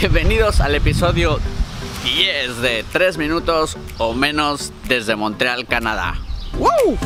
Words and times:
Bienvenidos 0.00 0.60
al 0.62 0.74
episodio 0.74 1.38
10 2.04 2.62
de 2.62 2.86
3 2.90 3.18
minutos 3.18 3.76
o 3.98 4.14
menos 4.14 4.72
desde 4.88 5.14
Montreal, 5.14 5.66
Canadá. 5.66 6.14
¡Woo! 6.54 6.96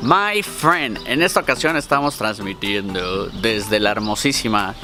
My 0.00 0.42
friend, 0.42 1.00
en 1.04 1.20
esta 1.20 1.40
ocasión 1.40 1.76
estamos 1.76 2.16
transmitiendo 2.16 3.26
desde 3.26 3.78
la 3.78 3.90
hermosísima 3.90 4.74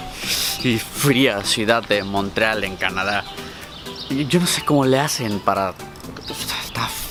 y 0.62 0.76
fría 0.76 1.42
ciudad 1.44 1.82
de 1.82 2.04
Montreal, 2.04 2.64
en 2.64 2.76
Canadá. 2.76 3.24
Yo 4.10 4.38
no 4.38 4.46
sé 4.46 4.62
cómo 4.66 4.84
le 4.84 5.00
hacen 5.00 5.40
para... 5.40 5.72
Está. 6.28 7.07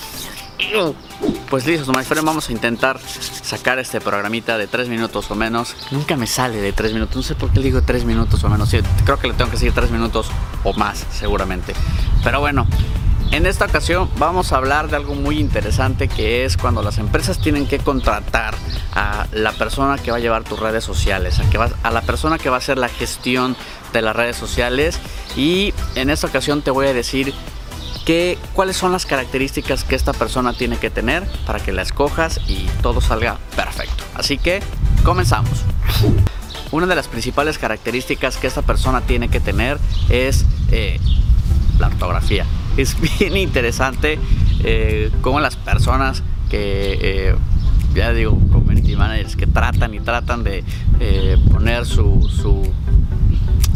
Pues 1.49 1.65
listo, 1.65 1.91
my 1.93 2.03
friend, 2.03 2.25
vamos 2.25 2.49
a 2.49 2.51
intentar 2.51 2.99
sacar 2.99 3.79
este 3.79 4.01
programita 4.01 4.57
de 4.57 4.67
3 4.67 4.89
minutos 4.89 5.31
o 5.31 5.35
menos. 5.35 5.75
Nunca 5.91 6.17
me 6.17 6.27
sale 6.27 6.57
de 6.57 6.73
3 6.73 6.93
minutos, 6.93 7.15
no 7.15 7.23
sé 7.23 7.35
por 7.35 7.51
qué 7.51 7.59
le 7.59 7.65
digo 7.65 7.81
3 7.83 8.05
minutos 8.05 8.43
o 8.43 8.49
menos. 8.49 8.69
Creo 9.05 9.19
que 9.19 9.27
le 9.27 9.33
tengo 9.33 9.49
que 9.51 9.57
decir 9.57 9.71
3 9.71 9.91
minutos 9.91 10.27
o 10.63 10.73
más, 10.73 11.05
seguramente. 11.11 11.73
Pero 12.23 12.39
bueno, 12.39 12.67
en 13.31 13.45
esta 13.45 13.65
ocasión 13.65 14.09
vamos 14.17 14.51
a 14.51 14.57
hablar 14.57 14.89
de 14.89 14.95
algo 14.95 15.13
muy 15.15 15.39
interesante 15.39 16.07
que 16.07 16.43
es 16.43 16.57
cuando 16.57 16.81
las 16.81 16.97
empresas 16.97 17.39
tienen 17.39 17.67
que 17.67 17.79
contratar 17.79 18.55
a 18.93 19.27
la 19.31 19.51
persona 19.53 19.97
que 19.97 20.11
va 20.11 20.17
a 20.17 20.19
llevar 20.19 20.43
tus 20.43 20.59
redes 20.59 20.83
sociales, 20.83 21.39
a, 21.39 21.87
a 21.87 21.91
la 21.91 22.01
persona 22.01 22.37
que 22.37 22.49
va 22.49 22.55
a 22.55 22.59
hacer 22.59 22.77
la 22.77 22.89
gestión 22.89 23.55
de 23.93 24.01
las 24.01 24.15
redes 24.15 24.37
sociales 24.37 24.99
y 25.35 25.73
en 25.95 26.09
esta 26.09 26.27
ocasión 26.27 26.61
te 26.61 26.71
voy 26.71 26.87
a 26.87 26.93
decir 26.93 27.33
cuáles 28.53 28.77
son 28.77 28.91
las 28.91 29.05
características 29.05 29.83
que 29.83 29.95
esta 29.95 30.13
persona 30.13 30.53
tiene 30.53 30.77
que 30.77 30.89
tener 30.89 31.23
para 31.45 31.59
que 31.59 31.71
la 31.71 31.81
escojas 31.81 32.39
y 32.47 32.65
todo 32.81 33.01
salga 33.01 33.37
perfecto. 33.55 34.03
Así 34.15 34.37
que 34.37 34.61
comenzamos. 35.03 35.63
Una 36.71 36.85
de 36.85 36.95
las 36.95 37.07
principales 37.07 37.57
características 37.57 38.37
que 38.37 38.47
esta 38.47 38.61
persona 38.61 39.01
tiene 39.01 39.29
que 39.29 39.39
tener 39.39 39.77
es 40.09 40.45
eh, 40.71 40.99
la 41.79 41.87
ortografía. 41.87 42.45
Es 42.77 42.95
bien 43.19 43.35
interesante 43.35 44.19
eh, 44.63 45.09
cómo 45.21 45.39
las 45.39 45.55
personas 45.55 46.21
que, 46.49 46.99
eh, 47.01 47.35
ya 47.95 48.13
digo, 48.13 48.37
community 48.51 48.95
managers, 48.95 49.35
que 49.35 49.47
tratan 49.47 49.95
y 49.95 49.99
tratan 49.99 50.43
de 50.43 50.63
eh, 50.99 51.37
poner 51.51 51.87
su, 51.87 52.29
su, 52.29 52.61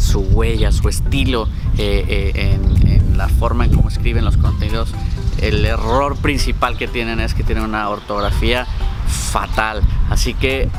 su 0.02 0.20
huella, 0.20 0.72
su 0.72 0.88
estilo 0.88 1.48
eh, 1.78 2.04
eh, 2.08 2.58
en, 2.84 3.16
la 3.16 3.28
forma 3.28 3.64
en 3.64 3.74
cómo 3.74 3.88
escriben 3.88 4.24
los 4.24 4.36
contenidos, 4.36 4.92
el 5.38 5.64
error 5.64 6.16
principal 6.16 6.76
que 6.76 6.88
tienen 6.88 7.20
es 7.20 7.34
que 7.34 7.44
tienen 7.44 7.64
una 7.64 7.88
ortografía 7.88 8.66
fatal. 9.06 9.82
Así 10.10 10.34
que 10.34 10.62
eh, 10.62 10.70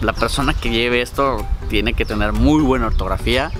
la 0.00 0.12
persona 0.12 0.54
que 0.54 0.70
lleve 0.70 1.02
esto 1.02 1.44
tiene 1.68 1.94
que 1.94 2.04
tener 2.04 2.32
muy 2.32 2.62
buena 2.62 2.86
ortografía. 2.86 3.50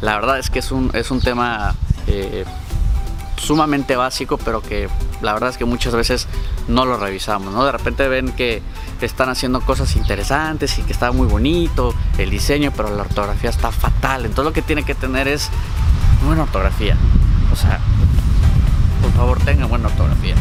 La 0.00 0.14
verdad 0.14 0.38
es 0.38 0.50
que 0.50 0.60
es 0.60 0.72
un, 0.72 0.90
es 0.94 1.10
un 1.10 1.20
tema 1.20 1.74
sumamente 3.36 3.96
básico, 3.96 4.38
pero 4.38 4.62
que 4.62 4.88
la 5.20 5.32
verdad 5.32 5.50
es 5.50 5.56
que 5.56 5.64
muchas 5.64 5.94
veces 5.94 6.26
no 6.68 6.84
lo 6.84 6.96
revisamos, 6.96 7.52
¿no? 7.52 7.64
De 7.64 7.72
repente 7.72 8.08
ven 8.08 8.32
que 8.32 8.62
están 9.00 9.28
haciendo 9.28 9.60
cosas 9.60 9.94
interesantes 9.96 10.78
y 10.78 10.82
que 10.82 10.92
está 10.92 11.12
muy 11.12 11.26
bonito 11.26 11.94
el 12.22 12.30
diseño, 12.30 12.72
pero 12.76 12.94
la 12.94 13.02
ortografía 13.02 13.50
está 13.50 13.70
fatal. 13.72 14.24
Entonces 14.26 14.44
lo 14.44 14.52
que 14.52 14.62
tiene 14.62 14.82
que 14.84 14.94
tener 14.94 15.28
es 15.28 15.48
buena 16.24 16.42
ortografía. 16.42 16.96
O 17.52 17.56
sea, 17.56 17.80
por 19.02 19.12
favor 19.12 19.38
tenga 19.40 19.66
buena 19.66 19.88
ortografía. 19.88 20.34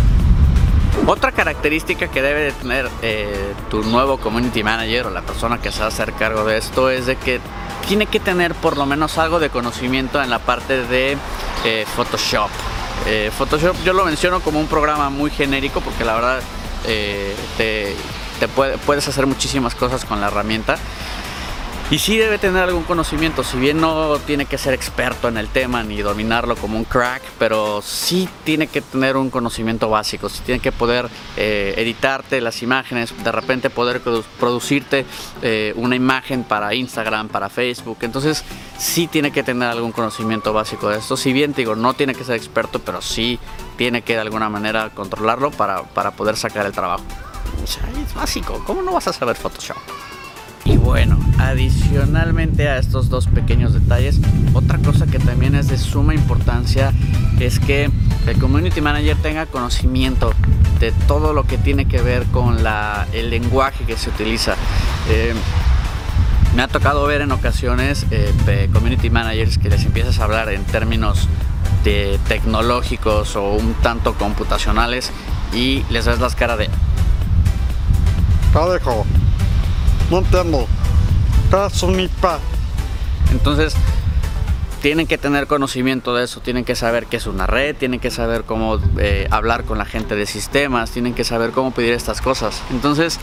Otra 1.08 1.32
característica 1.32 2.08
que 2.10 2.22
debe 2.22 2.42
de 2.42 2.52
tener 2.52 2.90
eh, 3.02 3.54
tu 3.70 3.84
nuevo 3.84 4.18
community 4.18 4.64
manager 4.64 5.08
o 5.08 5.10
la 5.10 5.22
persona 5.22 5.60
que 5.60 5.72
se 5.72 5.80
va 5.80 5.86
a 5.86 5.88
hacer 5.90 6.14
cargo 6.14 6.44
de 6.44 6.58
esto 6.58 6.90
es 6.90 7.06
de 7.06 7.16
que 7.16 7.40
tiene 7.88 8.06
que 8.06 8.20
tener 8.20 8.54
por 8.56 8.76
lo 8.78 8.86
menos 8.86 9.18
algo 9.18 9.40
de 9.40 9.50
conocimiento 9.50 10.22
en 10.22 10.30
la 10.30 10.40
parte 10.40 10.86
de 10.86 11.18
eh, 11.64 11.86
Photoshop. 11.96 12.50
Eh, 13.08 13.32
Photoshop 13.36 13.76
yo 13.86 13.94
lo 13.94 14.04
menciono 14.06 14.42
como 14.42 14.60
un 14.60 14.68
programa 14.68 15.10
muy 15.10 15.32
genérico 15.32 15.80
porque 15.80 16.04
la 16.04 16.16
verdad 16.16 16.40
te, 17.58 17.96
te 18.40 18.48
puede- 18.48 18.78
puedes 18.80 19.08
hacer 19.08 19.26
muchísimas 19.26 19.76
cosas 19.76 20.04
con 20.06 20.20
la 20.20 20.28
herramienta. 20.28 20.78
Y 21.92 21.98
sí 21.98 22.18
debe 22.18 22.38
tener 22.38 22.62
algún 22.66 22.84
conocimiento, 22.84 23.44
si 23.44 23.58
bien 23.58 23.82
no 23.82 24.20
tiene 24.20 24.46
que 24.46 24.60
ser 24.60 24.76
experto 24.76 25.28
en 25.28 25.38
el 25.38 25.48
tema 25.48 25.82
ni 25.82 26.00
dominarlo 26.04 26.56
como 26.56 26.78
un 26.78 26.84
crack, 26.84 27.24
pero 27.40 27.82
sí 27.82 28.30
tiene 28.44 28.68
que 28.68 28.82
tener 28.82 29.18
un 29.18 29.32
conocimiento 29.32 29.90
básico, 29.90 30.30
sí 30.30 30.42
tiene 30.46 30.62
que 30.62 30.72
poder 30.72 31.10
eh, 31.36 31.74
editarte 31.78 32.42
las 32.42 32.62
imágenes, 32.62 33.12
de 33.24 33.32
repente 33.32 33.72
poder 33.72 34.04
produ- 34.04 34.24
producirte 34.40 35.04
eh, 35.42 35.74
una 35.78 35.96
imagen 35.96 36.44
para 36.44 36.76
Instagram, 36.76 37.28
para 37.28 37.50
Facebook, 37.50 37.98
entonces 38.02 38.44
sí 38.78 39.08
tiene 39.08 39.32
que 39.32 39.42
tener 39.42 39.70
algún 39.70 39.92
conocimiento 39.92 40.54
básico 40.54 40.90
de 40.90 41.00
esto, 41.00 41.18
si 41.18 41.34
bien 41.34 41.54
te 41.54 41.62
digo, 41.62 41.76
no 41.76 41.96
tiene 41.96 42.14
que 42.14 42.24
ser 42.24 42.36
experto, 42.36 42.78
pero 42.78 43.02
sí 43.02 43.40
tiene 43.78 44.04
que 44.04 44.14
de 44.14 44.20
alguna 44.20 44.48
manera 44.48 44.92
controlarlo 44.92 45.50
para, 45.50 45.82
para 45.82 46.12
poder 46.12 46.38
sacar 46.38 46.68
el 46.68 46.72
trabajo. 46.72 47.04
O 47.64 47.66
sea, 47.66 47.90
es 48.00 48.14
básico, 48.14 48.64
¿cómo 48.68 48.84
no 48.84 48.92
vas 48.94 49.08
a 49.08 49.14
saber 49.14 49.36
Photoshop? 49.36 49.78
Y 50.70 50.78
bueno, 50.78 51.18
adicionalmente 51.40 52.70
a 52.70 52.78
estos 52.78 53.10
dos 53.10 53.26
pequeños 53.26 53.74
detalles, 53.74 54.20
otra 54.54 54.78
cosa 54.78 55.08
que 55.08 55.18
también 55.18 55.56
es 55.56 55.68
de 55.68 55.80
suma 55.80 56.14
importancia 56.14 56.94
es 57.40 57.60
que 57.60 57.90
el 58.28 58.38
community 58.38 58.80
manager 58.80 59.18
tenga 59.18 59.48
conocimiento 59.48 60.32
de 60.80 60.92
todo 61.08 61.34
lo 61.34 61.46
que 61.46 61.58
tiene 61.58 61.86
que 61.86 62.04
ver 62.04 62.24
con 62.26 62.64
la, 62.64 63.08
el 63.14 63.32
lenguaje 63.32 63.84
que 63.86 63.98
se 63.98 64.12
utiliza. 64.12 64.56
Eh, 65.10 65.34
me 66.56 66.62
ha 66.62 66.68
tocado 66.68 67.04
ver 67.08 67.22
en 67.22 67.32
ocasiones 67.32 68.06
eh, 68.12 68.70
community 68.72 69.10
managers 69.10 69.58
que 69.58 69.70
les 69.70 69.84
empiezas 69.86 70.20
a 70.20 70.26
hablar 70.26 70.50
en 70.50 70.64
términos 70.66 71.28
de 71.84 72.20
tecnológicos 72.28 73.36
o 73.36 73.54
un 73.54 73.74
tanto 73.76 74.14
computacionales 74.14 75.12
y 75.52 75.84
les 75.90 76.06
ves 76.06 76.20
las 76.20 76.36
caras 76.36 76.60
de 76.60 76.70
Carajo. 78.54 79.06
No 80.10 80.20
entiendo. 80.20 80.68
Caso 81.52 81.90
ni 81.92 82.08
pa. 82.08 82.40
Entonces, 83.32 83.76
tienen 84.82 85.08
que 85.08 85.18
tener 85.18 85.48
conocimiento 85.48 86.16
de 86.16 86.24
eso, 86.24 86.40
tienen 86.40 86.64
que 86.64 86.76
saber 86.76 87.06
qué 87.06 87.18
es 87.18 87.28
una 87.28 87.46
red, 87.46 87.76
tienen 87.76 88.00
que 88.00 88.12
saber 88.12 88.44
cómo 88.44 88.80
eh, 88.98 89.28
hablar 89.30 89.66
con 89.66 89.78
la 89.78 89.86
gente 89.86 90.16
de 90.16 90.26
sistemas, 90.26 90.92
tienen 90.92 91.14
que 91.14 91.24
saber 91.24 91.52
cómo 91.52 91.72
pedir 91.72 91.94
estas 91.94 92.22
cosas. 92.22 92.62
Entonces, 92.72 93.20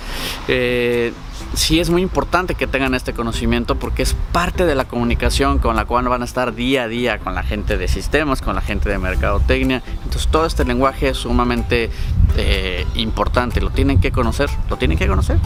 eh, 0.48 1.12
sí 1.54 1.80
es 1.80 1.90
muy 1.90 2.02
importante 2.02 2.54
que 2.54 2.66
tengan 2.66 2.94
este 2.94 3.14
conocimiento 3.14 3.76
porque 3.76 4.02
es 4.02 4.14
parte 4.32 4.66
de 4.66 4.74
la 4.74 4.84
comunicación 4.84 5.58
con 5.58 5.76
la 5.76 5.86
cual 5.86 6.08
van 6.08 6.22
a 6.22 6.24
estar 6.26 6.54
día 6.54 6.84
a 6.84 6.88
día 6.88 7.18
con 7.18 7.34
la 7.34 7.42
gente 7.42 7.78
de 7.78 7.88
sistemas, 7.88 8.42
con 8.42 8.54
la 8.54 8.60
gente 8.60 8.88
de 8.88 8.98
mercadotecnia. 8.98 9.82
Entonces, 10.04 10.28
todo 10.28 10.46
este 10.46 10.64
lenguaje 10.64 11.08
es 11.08 11.16
sumamente 11.16 11.90
eh, 12.36 12.86
importante, 12.94 13.60
lo 13.60 13.70
tienen 13.70 14.00
que 14.00 14.12
conocer, 14.12 14.50
lo 14.68 14.76
tienen 14.76 14.98
que 14.98 15.08
conocer. 15.08 15.38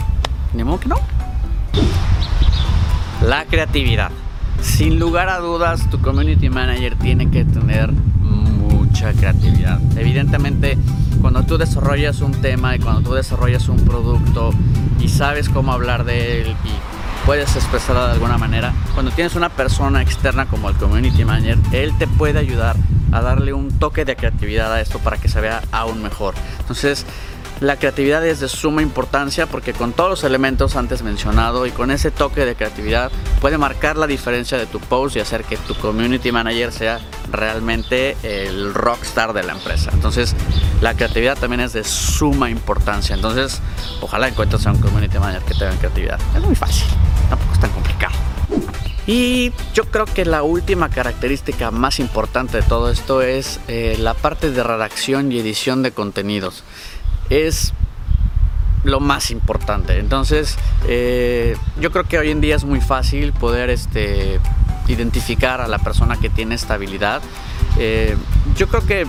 Ni 0.53 0.65
modo 0.65 0.79
que 0.81 0.89
no. 0.89 1.20
La 3.21 3.45
creatividad. 3.45 4.09
Sin 4.61 4.99
lugar 4.99 5.29
a 5.29 5.37
dudas, 5.37 5.89
tu 5.91 6.01
community 6.01 6.49
manager 6.49 6.95
tiene 6.95 7.29
que 7.29 7.45
tener 7.45 7.91
mucha 7.91 9.13
creatividad. 9.13 9.79
Evidentemente, 9.95 10.77
cuando 11.21 11.43
tú 11.43 11.57
desarrollas 11.59 12.21
un 12.21 12.31
tema 12.31 12.75
y 12.75 12.79
cuando 12.79 13.01
tú 13.01 13.13
desarrollas 13.13 13.69
un 13.69 13.85
producto 13.85 14.51
y 14.99 15.07
sabes 15.07 15.49
cómo 15.49 15.71
hablar 15.71 16.03
de 16.03 16.41
él 16.41 16.55
y 16.63 17.25
puedes 17.25 17.55
expresarlo 17.55 18.07
de 18.07 18.13
alguna 18.13 18.39
manera, 18.39 18.73
cuando 18.95 19.11
tienes 19.11 19.35
una 19.35 19.49
persona 19.49 20.01
externa 20.01 20.47
como 20.47 20.69
el 20.69 20.75
community 20.75 21.23
manager, 21.23 21.59
él 21.73 21.93
te 21.99 22.07
puede 22.07 22.39
ayudar 22.39 22.75
a 23.11 23.21
darle 23.21 23.53
un 23.53 23.69
toque 23.77 24.03
de 24.03 24.15
creatividad 24.15 24.73
a 24.73 24.81
esto 24.81 24.97
para 24.97 25.17
que 25.17 25.27
se 25.27 25.41
vea 25.41 25.61
aún 25.71 26.01
mejor. 26.01 26.33
Entonces, 26.59 27.05
la 27.61 27.77
creatividad 27.77 28.25
es 28.25 28.39
de 28.39 28.49
suma 28.49 28.81
importancia 28.81 29.45
porque 29.45 29.73
con 29.73 29.93
todos 29.93 30.09
los 30.09 30.23
elementos 30.23 30.75
antes 30.75 31.03
mencionado 31.03 31.67
y 31.67 31.71
con 31.71 31.91
ese 31.91 32.09
toque 32.09 32.43
de 32.43 32.55
creatividad 32.55 33.11
puede 33.39 33.59
marcar 33.59 33.97
la 33.97 34.07
diferencia 34.07 34.57
de 34.57 34.65
tu 34.65 34.79
post 34.79 35.15
y 35.15 35.19
hacer 35.19 35.43
que 35.43 35.57
tu 35.57 35.75
community 35.75 36.31
manager 36.31 36.71
sea 36.71 36.99
realmente 37.31 38.17
el 38.23 38.73
rockstar 38.73 39.33
de 39.33 39.43
la 39.43 39.53
empresa. 39.53 39.91
Entonces, 39.93 40.35
la 40.81 40.95
creatividad 40.95 41.37
también 41.37 41.61
es 41.61 41.73
de 41.73 41.83
suma 41.83 42.49
importancia. 42.49 43.15
Entonces, 43.15 43.61
ojalá 44.01 44.27
encuentres 44.27 44.65
a 44.65 44.71
un 44.71 44.79
community 44.79 45.19
manager 45.19 45.43
que 45.43 45.53
tenga 45.53 45.75
creatividad. 45.77 46.19
Es 46.35 46.41
muy 46.41 46.55
fácil, 46.55 46.87
tampoco 47.29 47.53
es 47.53 47.59
tan 47.59 47.69
complicado. 47.69 48.15
Y 49.05 49.51
yo 49.73 49.85
creo 49.85 50.05
que 50.05 50.25
la 50.25 50.41
última 50.41 50.89
característica 50.89 51.69
más 51.69 51.99
importante 51.99 52.57
de 52.57 52.63
todo 52.63 52.89
esto 52.89 53.21
es 53.21 53.59
eh, 53.67 53.97
la 53.99 54.13
parte 54.15 54.51
de 54.51 54.63
redacción 54.63 55.31
y 55.31 55.39
edición 55.39 55.83
de 55.83 55.91
contenidos. 55.91 56.63
Es 57.31 57.73
lo 58.83 58.99
más 58.99 59.31
importante. 59.31 59.97
Entonces, 59.99 60.57
eh, 60.87 61.55
yo 61.79 61.91
creo 61.91 62.03
que 62.03 62.17
hoy 62.19 62.29
en 62.29 62.41
día 62.41 62.55
es 62.55 62.63
muy 62.63 62.81
fácil 62.81 63.33
poder 63.33 63.69
este, 63.69 64.39
identificar 64.87 65.61
a 65.61 65.67
la 65.67 65.79
persona 65.79 66.17
que 66.17 66.29
tiene 66.29 66.55
esta 66.55 66.75
habilidad. 66.75 67.21
Eh, 67.79 68.15
yo 68.55 68.67
creo 68.67 68.85
que 68.85 69.07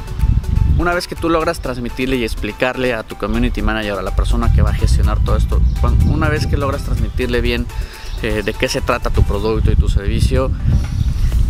una 0.78 0.94
vez 0.94 1.06
que 1.06 1.14
tú 1.14 1.28
logras 1.28 1.60
transmitirle 1.60 2.16
y 2.16 2.24
explicarle 2.24 2.94
a 2.94 3.02
tu 3.02 3.16
community 3.16 3.62
manager, 3.62 3.94
a 3.94 4.02
la 4.02 4.14
persona 4.16 4.52
que 4.52 4.62
va 4.62 4.70
a 4.70 4.75
gestionar 4.75 5.22
todo 5.22 5.36
esto, 5.36 5.60
una 6.06 6.28
vez 6.28 6.46
que 6.46 6.56
logras 6.56 6.84
transmitirle 6.84 7.40
bien 7.40 7.66
eh, 8.22 8.42
de 8.44 8.54
qué 8.54 8.68
se 8.68 8.80
trata 8.80 9.10
tu 9.10 9.22
producto 9.22 9.70
y 9.70 9.76
tu 9.76 9.88
servicio, 9.88 10.50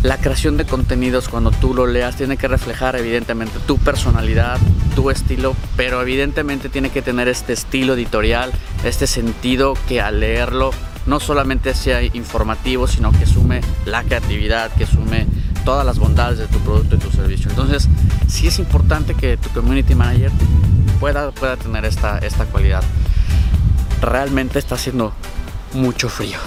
la 0.03 0.17
creación 0.17 0.57
de 0.57 0.65
contenidos 0.65 1.29
cuando 1.29 1.49
tú 1.51 1.73
lo 1.73 1.87
leas 1.87 2.17
tiene 2.17 2.35
que 2.35 2.49
reflejar 2.49 2.97
evidentemente 2.97 3.57
tu 3.65 3.77
personalidad, 3.77 4.59
tu 4.95 5.09
estilo, 5.09 5.55
pero 5.77 6.01
evidentemente 6.01 6.67
tiene 6.67 6.89
que 6.89 7.01
tener 7.01 7.29
este 7.29 7.53
estilo 7.53 7.93
editorial, 7.93 8.51
este 8.83 9.07
sentido 9.07 9.75
que 9.87 10.01
al 10.01 10.19
leerlo 10.19 10.71
no 11.05 11.21
solamente 11.21 11.73
sea 11.73 12.03
informativo, 12.03 12.85
sino 12.85 13.13
que 13.13 13.25
sume 13.25 13.61
la 13.85 14.03
creatividad, 14.03 14.71
que 14.73 14.85
sume 14.85 15.25
todas 15.63 15.85
las 15.85 15.97
bondades 15.99 16.37
de 16.37 16.47
tu 16.47 16.59
producto 16.59 16.95
y 16.95 16.99
tu 16.99 17.09
servicio. 17.09 17.49
Entonces, 17.49 17.87
sí 18.27 18.47
es 18.47 18.59
importante 18.59 19.15
que 19.15 19.37
tu 19.37 19.49
community 19.49 19.95
manager 19.95 20.31
pueda, 20.99 21.31
pueda 21.31 21.55
tener 21.55 21.85
esta, 21.85 22.17
esta 22.19 22.45
cualidad. 22.45 22.83
Realmente 24.01 24.59
está 24.59 24.75
haciendo 24.75 25.13
mucho 25.73 26.09
frío. 26.09 26.39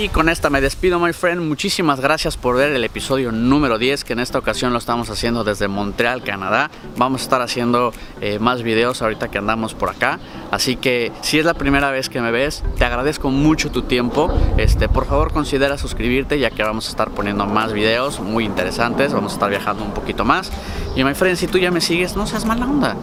Y 0.00 0.08
con 0.08 0.30
esta 0.30 0.48
me 0.48 0.62
despido, 0.62 0.98
my 0.98 1.12
friend. 1.12 1.42
Muchísimas 1.42 2.00
gracias 2.00 2.38
por 2.38 2.56
ver 2.56 2.72
el 2.72 2.82
episodio 2.84 3.32
número 3.32 3.76
10, 3.76 4.02
que 4.04 4.14
en 4.14 4.20
esta 4.20 4.38
ocasión 4.38 4.72
lo 4.72 4.78
estamos 4.78 5.10
haciendo 5.10 5.44
desde 5.44 5.68
Montreal, 5.68 6.22
Canadá. 6.22 6.70
Vamos 6.96 7.20
a 7.20 7.24
estar 7.24 7.42
haciendo 7.42 7.92
eh, 8.22 8.38
más 8.38 8.62
videos 8.62 9.02
ahorita 9.02 9.28
que 9.28 9.36
andamos 9.36 9.74
por 9.74 9.90
acá. 9.90 10.18
Así 10.50 10.76
que 10.76 11.12
si 11.20 11.38
es 11.38 11.44
la 11.44 11.52
primera 11.52 11.90
vez 11.90 12.08
que 12.08 12.22
me 12.22 12.30
ves, 12.30 12.64
te 12.78 12.86
agradezco 12.86 13.28
mucho 13.28 13.70
tu 13.70 13.82
tiempo. 13.82 14.32
Este, 14.56 14.88
por 14.88 15.04
favor, 15.04 15.34
considera 15.34 15.76
suscribirte, 15.76 16.38
ya 16.38 16.48
que 16.48 16.62
vamos 16.62 16.86
a 16.86 16.90
estar 16.92 17.10
poniendo 17.10 17.44
más 17.44 17.74
videos 17.74 18.20
muy 18.20 18.46
interesantes. 18.46 19.12
Vamos 19.12 19.32
a 19.32 19.34
estar 19.34 19.50
viajando 19.50 19.84
un 19.84 19.92
poquito 19.92 20.24
más. 20.24 20.50
Y, 20.96 21.04
my 21.04 21.12
friend, 21.12 21.36
si 21.36 21.46
tú 21.46 21.58
ya 21.58 21.70
me 21.70 21.82
sigues, 21.82 22.16
no 22.16 22.26
seas 22.26 22.46
mala 22.46 22.64
onda 22.64 22.96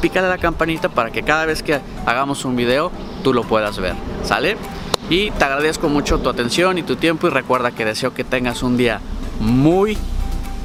pícale 0.00 0.28
la 0.28 0.38
campanita 0.38 0.88
para 0.88 1.10
que 1.10 1.24
cada 1.24 1.44
vez 1.44 1.64
que 1.64 1.80
hagamos 2.06 2.44
un 2.44 2.54
video 2.54 2.92
tú 3.24 3.34
lo 3.34 3.42
puedas 3.42 3.80
ver. 3.80 3.96
¿Sale? 4.22 4.56
Y 5.10 5.30
te 5.30 5.44
agradezco 5.44 5.88
mucho 5.88 6.18
tu 6.18 6.28
atención 6.28 6.76
y 6.76 6.82
tu 6.82 6.96
tiempo 6.96 7.26
y 7.26 7.30
recuerda 7.30 7.70
que 7.70 7.86
deseo 7.86 8.12
que 8.12 8.24
tengas 8.24 8.62
un 8.62 8.76
día 8.76 9.00
muy, 9.40 9.96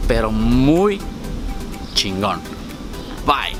pero 0.06 0.32
muy 0.32 1.00
chingón. 1.94 2.42
Bye. 3.26 3.56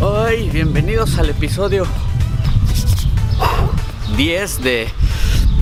Hoy, 0.00 0.48
bienvenidos 0.50 1.18
al 1.18 1.30
episodio 1.30 1.88
10 4.16 4.62
de 4.62 4.88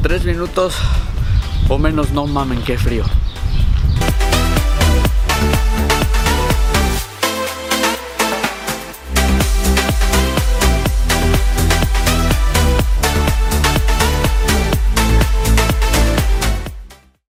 3 0.03 0.25
minutos 0.27 0.77
o 1.69 1.79
menos, 1.79 2.11
no 2.13 2.27
mamen, 2.27 2.61
qué 2.63 2.79
frío. 2.79 3.05